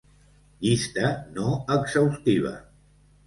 Llista 0.67 1.11
no 1.35 1.51
exhaustiva. 1.77 2.55